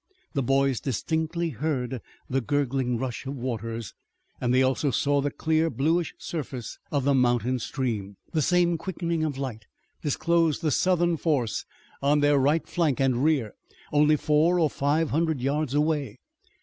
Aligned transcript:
The 0.33 0.41
boys 0.41 0.79
distinctly 0.79 1.49
heard 1.49 2.01
the 2.27 2.41
gurgling 2.41 2.97
rush 2.97 3.27
of 3.27 3.35
waters, 3.35 3.93
and 4.41 4.51
they 4.51 4.63
also 4.63 4.89
saw 4.89 5.21
the 5.21 5.29
clear, 5.29 5.69
bluish 5.69 6.15
surface 6.17 6.79
of 6.91 7.03
the 7.03 7.13
mountain 7.13 7.59
stream. 7.59 8.17
The 8.33 8.41
same 8.41 8.79
quickening 8.79 9.23
of 9.23 9.37
light 9.37 9.67
disclosed 10.01 10.63
the 10.63 10.71
Southern 10.71 11.17
force 11.17 11.65
on 12.01 12.21
their 12.21 12.39
right 12.39 12.65
flank 12.67 12.99
and 12.99 13.23
rear, 13.23 13.53
only 13.93 14.15
four 14.15 14.57
or 14.59 14.71
five 14.71 15.11
hundred 15.11 15.39
yards 15.39 15.75
away. 15.75 16.17